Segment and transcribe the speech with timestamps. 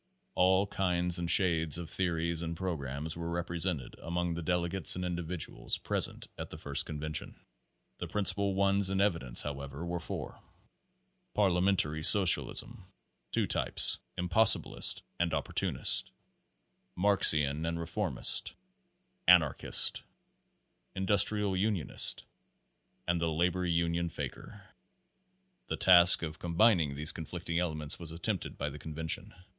[0.01, 5.05] \s All kinds and shades of theories and programs were represented among the delegates and
[5.05, 7.39] individuals pres ent at the first convention.
[7.99, 10.41] The principal ones in evi dence, however, were four:
[11.35, 12.63] Parliamentary socialists
[13.29, 16.09] two types impossibilist and opportunist,
[16.95, 18.53] Marxian and reformist;
[19.27, 20.01] anarchist;
[20.95, 22.23] industrial unionist;
[23.07, 24.67] and the labor union faker.
[25.67, 29.35] The task of combining these conflicting elements was attempted by the convention.